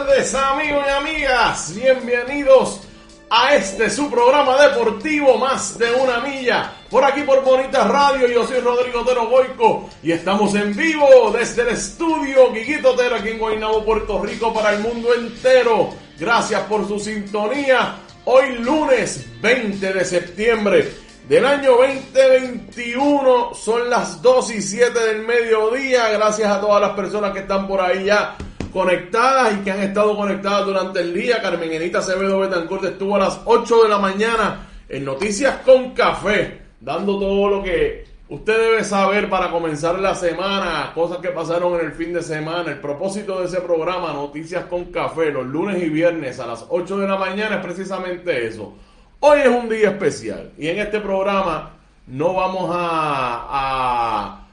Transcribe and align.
Amigos 0.00 0.84
y 0.86 0.90
amigas, 0.90 1.74
bienvenidos 1.74 2.80
a 3.28 3.54
este 3.54 3.90
su 3.90 4.10
programa 4.10 4.60
deportivo 4.62 5.36
más 5.36 5.78
de 5.78 5.92
una 5.92 6.20
milla, 6.20 6.72
por 6.88 7.04
aquí 7.04 7.20
por 7.20 7.44
Bonita 7.44 7.84
Radio, 7.84 8.26
yo 8.26 8.46
soy 8.46 8.60
Rodrigo 8.60 9.02
Otero 9.02 9.28
Boico 9.28 9.90
y 10.02 10.12
estamos 10.12 10.54
en 10.54 10.74
vivo 10.74 11.30
desde 11.36 11.62
el 11.62 11.68
estudio 11.68 12.50
Guiguito 12.50 12.92
Otero 12.92 13.16
aquí 13.16 13.28
en 13.28 13.38
Guaynabo, 13.38 13.84
Puerto 13.84 14.22
Rico 14.22 14.54
para 14.54 14.72
el 14.72 14.80
mundo 14.80 15.12
entero. 15.14 15.90
Gracias 16.18 16.62
por 16.62 16.88
su 16.88 16.98
sintonía. 16.98 17.96
Hoy 18.24 18.56
lunes 18.56 19.26
20 19.42 19.92
de 19.92 20.04
septiembre 20.04 20.94
del 21.28 21.44
año 21.44 21.76
2021 21.76 23.54
son 23.54 23.90
las 23.90 24.22
2 24.22 24.50
y 24.52 24.62
7 24.62 24.98
del 24.98 25.22
mediodía. 25.22 26.08
Gracias 26.08 26.50
a 26.50 26.60
todas 26.60 26.80
las 26.80 26.92
personas 26.92 27.32
que 27.32 27.40
están 27.40 27.68
por 27.68 27.80
ahí 27.82 28.06
ya 28.06 28.36
conectadas 28.70 29.54
y 29.54 29.64
que 29.64 29.70
han 29.70 29.80
estado 29.80 30.16
conectadas 30.16 30.66
durante 30.66 31.00
el 31.00 31.14
día. 31.14 31.40
Carmen 31.42 31.72
Enita 31.72 31.98
Acevedo 31.98 32.40
Betancourt 32.40 32.84
estuvo 32.84 33.16
a 33.16 33.20
las 33.20 33.40
8 33.44 33.82
de 33.84 33.88
la 33.88 33.98
mañana 33.98 34.68
en 34.88 35.04
Noticias 35.04 35.58
con 35.64 35.90
Café, 35.90 36.62
dando 36.80 37.18
todo 37.18 37.48
lo 37.48 37.62
que 37.62 38.04
usted 38.28 38.58
debe 38.58 38.84
saber 38.84 39.28
para 39.28 39.50
comenzar 39.50 39.98
la 39.98 40.14
semana, 40.14 40.92
cosas 40.94 41.18
que 41.18 41.28
pasaron 41.28 41.78
en 41.78 41.86
el 41.86 41.92
fin 41.92 42.12
de 42.12 42.22
semana. 42.22 42.70
El 42.70 42.80
propósito 42.80 43.40
de 43.40 43.46
ese 43.46 43.60
programa, 43.60 44.12
Noticias 44.12 44.64
con 44.64 44.86
Café, 44.86 45.30
los 45.30 45.46
lunes 45.46 45.82
y 45.82 45.88
viernes 45.88 46.38
a 46.40 46.46
las 46.46 46.64
8 46.68 46.98
de 46.98 47.08
la 47.08 47.16
mañana 47.16 47.56
es 47.56 47.64
precisamente 47.64 48.46
eso. 48.46 48.74
Hoy 49.20 49.40
es 49.40 49.48
un 49.48 49.68
día 49.68 49.90
especial 49.90 50.52
y 50.56 50.68
en 50.68 50.78
este 50.78 51.00
programa 51.00 51.72
no 52.06 52.34
vamos 52.34 52.70
a, 52.72 53.46
a 53.50 54.46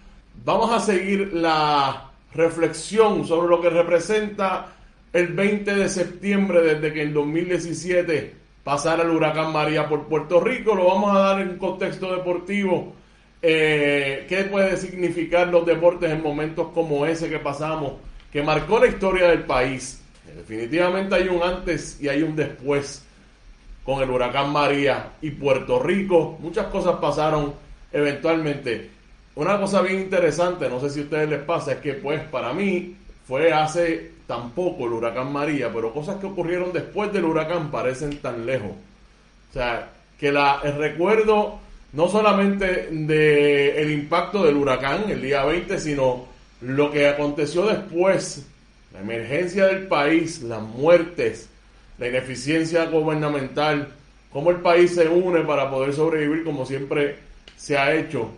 vamos 0.43 0.71
a 0.73 0.79
seguir 0.79 1.31
la 1.33 2.06
reflexión 2.37 3.25
sobre 3.25 3.49
lo 3.49 3.59
que 3.59 3.69
representa 3.69 4.67
el 5.11 5.27
20 5.29 5.75
de 5.75 5.89
septiembre 5.89 6.61
desde 6.61 6.93
que 6.93 7.01
en 7.01 7.13
2017 7.13 8.35
pasara 8.63 9.03
el 9.03 9.09
huracán 9.09 9.51
María 9.51 9.89
por 9.89 10.07
Puerto 10.07 10.39
Rico. 10.39 10.75
Lo 10.75 10.85
vamos 10.87 11.15
a 11.15 11.19
dar 11.19 11.41
en 11.41 11.49
un 11.49 11.57
contexto 11.57 12.15
deportivo. 12.15 12.93
Eh, 13.41 14.25
¿Qué 14.29 14.43
puede 14.43 14.77
significar 14.77 15.47
los 15.47 15.65
deportes 15.65 16.11
en 16.11 16.21
momentos 16.21 16.67
como 16.73 17.05
ese 17.05 17.29
que 17.29 17.39
pasamos? 17.39 17.93
Que 18.31 18.43
marcó 18.43 18.79
la 18.79 18.87
historia 18.87 19.29
del 19.29 19.43
país. 19.43 20.01
Definitivamente 20.35 21.15
hay 21.15 21.29
un 21.29 21.41
antes 21.41 21.99
y 21.99 22.07
hay 22.09 22.21
un 22.21 22.35
después 22.35 23.03
con 23.83 24.03
el 24.03 24.09
huracán 24.11 24.51
María 24.51 25.13
y 25.21 25.31
Puerto 25.31 25.79
Rico. 25.79 26.37
Muchas 26.39 26.67
cosas 26.67 26.97
pasaron 26.97 27.53
eventualmente. 27.91 28.96
Una 29.37 29.59
cosa 29.59 29.83
bien 29.83 29.99
interesante, 29.99 30.67
no 30.67 30.79
sé 30.79 30.89
si 30.89 31.01
a 31.01 31.03
ustedes 31.03 31.29
les 31.29 31.43
pasa, 31.43 31.73
es 31.73 31.77
que 31.77 31.93
pues 31.93 32.23
para 32.23 32.53
mí 32.53 32.95
fue 33.27 33.53
hace 33.53 34.13
tampoco 34.25 34.87
el 34.87 34.93
huracán 34.93 35.31
María, 35.31 35.71
pero 35.71 35.93
cosas 35.93 36.15
que 36.15 36.25
ocurrieron 36.25 36.73
después 36.73 37.13
del 37.13 37.25
huracán 37.25 37.69
parecen 37.69 38.17
tan 38.17 38.47
lejos. 38.47 38.71
O 38.71 39.53
sea, 39.53 39.89
que 40.19 40.31
la, 40.31 40.61
el 40.63 40.75
recuerdo 40.77 41.59
no 41.93 42.07
solamente 42.07 42.87
del 42.89 43.77
el 43.77 43.91
impacto 43.91 44.43
del 44.43 44.57
huracán 44.57 45.03
el 45.07 45.21
día 45.21 45.45
20, 45.45 45.79
sino 45.79 46.25
lo 46.61 46.89
que 46.89 47.07
aconteció 47.07 47.67
después, 47.67 48.43
la 48.91 49.01
emergencia 49.01 49.67
del 49.67 49.85
país, 49.85 50.41
las 50.41 50.63
muertes, 50.63 51.47
la 51.99 52.07
ineficiencia 52.07 52.85
gubernamental, 52.85 53.89
cómo 54.33 54.49
el 54.49 54.61
país 54.61 54.95
se 54.95 55.07
une 55.07 55.41
para 55.41 55.69
poder 55.69 55.93
sobrevivir 55.93 56.43
como 56.43 56.65
siempre 56.65 57.17
se 57.55 57.77
ha 57.77 57.93
hecho 57.93 58.31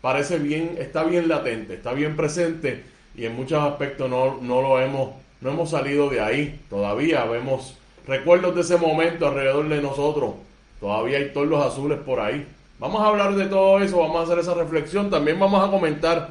parece 0.00 0.38
bien, 0.38 0.76
está 0.78 1.04
bien 1.04 1.28
latente, 1.28 1.74
está 1.74 1.92
bien 1.92 2.16
presente 2.16 2.84
y 3.14 3.24
en 3.24 3.36
muchos 3.36 3.62
aspectos 3.62 4.08
no, 4.08 4.38
no 4.40 4.62
lo 4.62 4.80
hemos, 4.80 5.10
no 5.40 5.50
hemos 5.50 5.70
salido 5.70 6.08
de 6.08 6.20
ahí. 6.20 6.60
Todavía 6.70 7.24
vemos 7.24 7.76
recuerdos 8.06 8.54
de 8.54 8.60
ese 8.62 8.76
momento 8.76 9.28
alrededor 9.28 9.68
de 9.68 9.82
nosotros. 9.82 10.34
Todavía 10.80 11.18
hay 11.18 11.32
todos 11.32 11.46
los 11.46 11.64
azules 11.64 11.98
por 11.98 12.20
ahí. 12.20 12.46
Vamos 12.78 13.02
a 13.02 13.08
hablar 13.08 13.34
de 13.34 13.46
todo 13.46 13.78
eso, 13.80 13.98
vamos 13.98 14.20
a 14.20 14.22
hacer 14.22 14.38
esa 14.38 14.54
reflexión. 14.54 15.10
También 15.10 15.38
vamos 15.38 15.62
a 15.62 15.70
comentar 15.70 16.30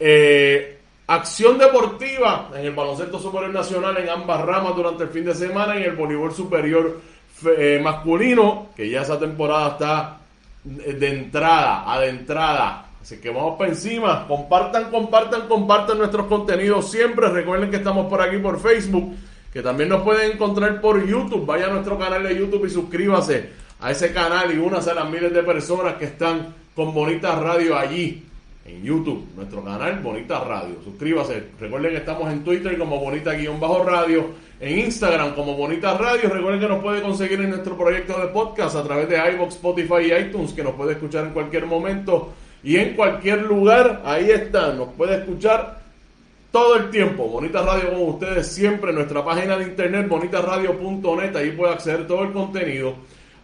eh, 0.00 0.78
acción 1.06 1.58
deportiva 1.58 2.50
en 2.56 2.66
el 2.66 2.72
baloncesto 2.72 3.20
superior 3.20 3.52
nacional 3.52 3.96
en 3.98 4.08
ambas 4.08 4.40
ramas 4.44 4.74
durante 4.74 5.04
el 5.04 5.10
fin 5.10 5.24
de 5.24 5.34
semana 5.34 5.76
y 5.76 5.84
en 5.84 5.90
el 5.90 5.96
voleibol 5.96 6.34
superior 6.34 7.00
eh, 7.56 7.80
masculino, 7.82 8.70
que 8.74 8.90
ya 8.90 9.02
esa 9.02 9.18
temporada 9.18 9.68
está 9.68 10.18
de 10.64 11.08
entrada, 11.08 11.84
adentrada 11.92 12.85
Así 13.06 13.18
que 13.18 13.30
vamos 13.30 13.56
para 13.56 13.70
encima. 13.70 14.26
Compartan, 14.26 14.90
compartan, 14.90 15.46
compartan 15.46 15.96
nuestros 15.96 16.26
contenidos 16.26 16.90
siempre. 16.90 17.28
Recuerden 17.28 17.70
que 17.70 17.76
estamos 17.76 18.06
por 18.06 18.20
aquí 18.20 18.38
por 18.38 18.58
Facebook, 18.58 19.14
que 19.52 19.62
también 19.62 19.90
nos 19.90 20.02
pueden 20.02 20.32
encontrar 20.32 20.80
por 20.80 21.06
YouTube. 21.06 21.46
Vaya 21.46 21.66
a 21.66 21.68
nuestro 21.68 21.96
canal 21.96 22.24
de 22.24 22.36
YouTube 22.36 22.66
y 22.66 22.70
suscríbase 22.70 23.50
a 23.78 23.92
ese 23.92 24.12
canal 24.12 24.52
y 24.52 24.58
únase 24.58 24.90
a 24.90 24.94
las 24.94 25.08
miles 25.08 25.32
de 25.32 25.44
personas 25.44 25.94
que 25.94 26.06
están 26.06 26.52
con 26.74 26.92
Bonita 26.92 27.38
Radio 27.38 27.78
allí 27.78 28.24
en 28.64 28.82
YouTube, 28.82 29.24
nuestro 29.36 29.62
canal 29.62 30.00
Bonita 30.00 30.40
Radio. 30.40 30.74
Suscríbase. 30.82 31.44
Recuerden 31.60 31.92
que 31.92 31.98
estamos 31.98 32.32
en 32.32 32.42
Twitter 32.42 32.76
como 32.76 32.98
Bonita-Radio, 32.98 34.30
en 34.58 34.80
Instagram 34.80 35.36
como 35.36 35.54
Bonita 35.54 35.96
Radio. 35.96 36.28
Recuerden 36.28 36.60
que 36.60 36.68
nos 36.68 36.82
puede 36.82 37.02
conseguir 37.02 37.40
en 37.40 37.50
nuestro 37.50 37.78
proyecto 37.78 38.20
de 38.20 38.26
podcast 38.26 38.74
a 38.74 38.82
través 38.82 39.08
de 39.08 39.16
iBox, 39.34 39.54
Spotify 39.54 40.08
y 40.08 40.12
iTunes, 40.12 40.52
que 40.52 40.64
nos 40.64 40.74
puede 40.74 40.94
escuchar 40.94 41.26
en 41.26 41.30
cualquier 41.30 41.66
momento 41.66 42.32
y 42.66 42.78
en 42.78 42.96
cualquier 42.96 43.42
lugar. 43.42 44.02
Ahí 44.04 44.28
está, 44.28 44.72
nos 44.72 44.88
puede 44.94 45.18
escuchar 45.18 45.78
todo 46.50 46.74
el 46.74 46.90
tiempo. 46.90 47.28
Bonita 47.28 47.62
Radio 47.62 47.90
con 47.90 48.02
ustedes 48.14 48.48
siempre. 48.48 48.92
Nuestra 48.92 49.24
página 49.24 49.56
de 49.56 49.66
internet 49.66 50.08
bonitaradio.net. 50.08 51.36
Ahí 51.36 51.52
puede 51.52 51.72
acceder 51.72 52.08
todo 52.08 52.24
el 52.24 52.32
contenido. 52.32 52.94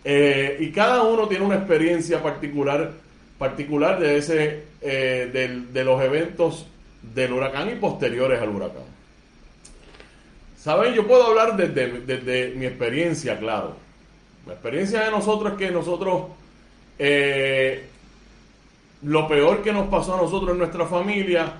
Eh, 0.04 0.56
y 0.60 0.70
cada 0.70 1.02
uno 1.02 1.28
tiene 1.28 1.44
una 1.44 1.56
experiencia 1.56 2.22
particular, 2.22 2.92
particular 3.38 3.98
de, 4.00 4.18
ese, 4.18 4.64
eh, 4.80 5.64
de 5.72 5.84
los 5.84 6.00
eventos 6.02 6.66
del 7.02 7.32
huracán 7.32 7.70
y 7.70 7.74
posteriores 7.74 8.40
al 8.40 8.50
huracán. 8.50 8.92
Saben, 10.56 10.94
yo 10.94 11.08
puedo 11.08 11.24
hablar 11.26 11.56
desde, 11.56 12.54
mi 12.54 12.66
experiencia, 12.66 13.36
claro. 13.36 13.74
La 14.46 14.52
experiencia 14.52 15.00
de 15.04 15.10
nosotros 15.10 15.52
es 15.52 15.58
que 15.58 15.72
nosotros, 15.72 16.26
eh, 17.00 17.84
lo 19.02 19.26
peor 19.26 19.62
que 19.62 19.72
nos 19.72 19.88
pasó 19.88 20.14
a 20.14 20.18
nosotros 20.18 20.52
en 20.52 20.58
nuestra 20.58 20.86
familia 20.86 21.52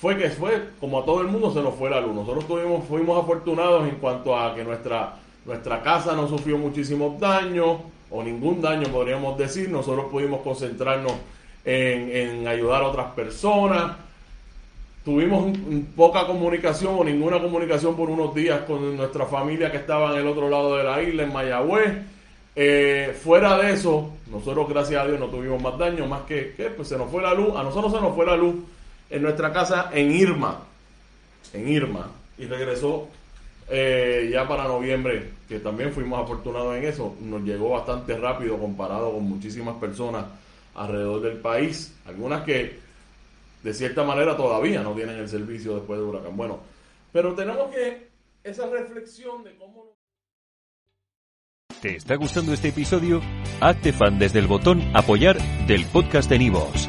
fue 0.00 0.16
que 0.18 0.28
fue, 0.28 0.68
como 0.78 1.00
a 1.00 1.04
todo 1.04 1.22
el 1.22 1.28
mundo, 1.28 1.52
se 1.52 1.62
nos 1.62 1.74
fue 1.74 1.88
la 1.88 2.00
luz. 2.00 2.14
Nosotros 2.14 2.46
tuvimos, 2.46 2.84
fuimos 2.86 3.22
afortunados 3.22 3.88
en 3.88 3.96
cuanto 3.96 4.38
a 4.38 4.54
que 4.54 4.62
nuestra, 4.62 5.14
nuestra 5.44 5.82
casa 5.82 6.14
no 6.14 6.28
sufrió 6.28 6.58
muchísimos 6.58 7.18
daños, 7.18 7.78
o 8.10 8.22
ningún 8.22 8.60
daño 8.60 8.88
podríamos 8.88 9.38
decir. 9.38 9.70
Nosotros 9.70 10.06
pudimos 10.10 10.42
concentrarnos 10.42 11.14
en, 11.64 12.46
ayudar 12.46 12.82
a 12.82 12.88
otras 12.88 13.06
personas. 13.12 13.96
Tuvimos 15.02 15.56
poca 15.94 16.26
comunicación 16.26 16.96
o 16.98 17.04
ninguna 17.04 17.40
comunicación 17.40 17.96
por 17.96 18.10
unos 18.10 18.34
días 18.34 18.62
con 18.62 18.96
nuestra 18.96 19.24
familia 19.24 19.70
que 19.70 19.78
estaba 19.78 20.12
en 20.12 20.18
el 20.18 20.26
otro 20.26 20.50
lado 20.50 20.76
de 20.76 20.84
la 20.84 21.02
isla, 21.02 21.22
en 21.22 21.32
Mayagüez. 21.32 21.94
Eh, 22.54 23.16
fuera 23.22 23.56
de 23.58 23.72
eso, 23.72 24.10
nosotros 24.30 24.68
gracias 24.68 25.02
a 25.02 25.06
Dios 25.06 25.20
no 25.20 25.26
tuvimos 25.26 25.62
más 25.62 25.78
daño, 25.78 26.06
más 26.06 26.22
que, 26.22 26.54
que 26.56 26.64
pues 26.70 26.88
se 26.88 26.98
nos 26.98 27.10
fue 27.10 27.22
la 27.22 27.34
luz. 27.34 27.54
A 27.56 27.62
nosotros 27.62 27.92
se 27.92 28.00
nos 28.00 28.14
fue 28.14 28.26
la 28.26 28.36
luz 28.36 28.56
en 29.10 29.22
nuestra 29.22 29.52
casa 29.52 29.90
en 29.92 30.12
Irma, 30.12 30.60
en 31.52 31.68
Irma, 31.68 32.10
y 32.38 32.46
regresó 32.46 33.08
eh, 33.68 34.28
ya 34.32 34.46
para 34.46 34.64
noviembre, 34.64 35.30
que 35.48 35.58
también 35.58 35.92
fuimos 35.92 36.22
afortunados 36.22 36.76
en 36.76 36.84
eso, 36.84 37.16
nos 37.20 37.42
llegó 37.42 37.70
bastante 37.70 38.16
rápido 38.16 38.58
comparado 38.58 39.12
con 39.12 39.24
muchísimas 39.24 39.76
personas 39.76 40.26
alrededor 40.74 41.22
del 41.22 41.38
país, 41.38 41.94
algunas 42.06 42.42
que 42.44 42.78
de 43.62 43.74
cierta 43.74 44.04
manera 44.04 44.36
todavía 44.36 44.82
no 44.82 44.92
tienen 44.92 45.16
el 45.16 45.28
servicio 45.28 45.74
después 45.76 45.98
de 45.98 46.04
huracán. 46.04 46.36
Bueno, 46.36 46.60
pero 47.12 47.34
tenemos 47.34 47.70
que 47.74 48.08
esa 48.44 48.68
reflexión 48.68 49.42
de 49.42 49.56
cómo... 49.56 49.86
¿Te 51.80 51.96
está 51.96 52.14
gustando 52.16 52.52
este 52.52 52.68
episodio? 52.68 53.20
Hazte 53.60 53.92
fan 53.92 54.18
desde 54.18 54.38
el 54.38 54.46
botón 54.46 54.82
apoyar 54.94 55.38
del 55.66 55.84
podcast 55.86 56.30
de 56.30 56.38
Nivos. 56.38 56.88